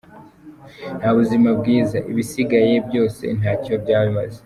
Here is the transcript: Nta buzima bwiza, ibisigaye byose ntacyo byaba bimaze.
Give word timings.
Nta 0.97 1.09
buzima 1.17 1.49
bwiza, 1.59 1.97
ibisigaye 2.11 2.73
byose 2.87 3.23
ntacyo 3.39 3.73
byaba 3.83 4.05
bimaze. 4.07 4.37